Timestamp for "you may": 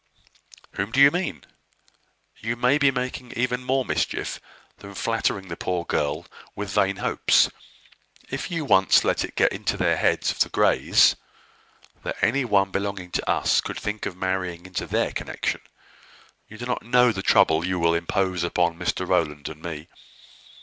2.39-2.79